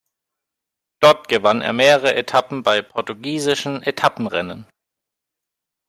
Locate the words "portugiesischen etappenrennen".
2.81-4.65